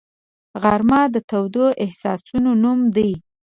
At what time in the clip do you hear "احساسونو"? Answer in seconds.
1.83-2.51